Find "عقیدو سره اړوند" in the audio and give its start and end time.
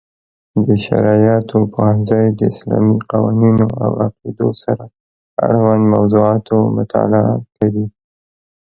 4.05-5.83